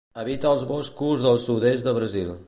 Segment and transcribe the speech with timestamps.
[0.21, 2.33] Habita els boscos del sud-est de Brasil.